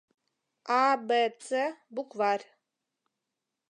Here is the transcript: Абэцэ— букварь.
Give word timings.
Абэцэ— 0.81 1.61
букварь. 1.95 2.45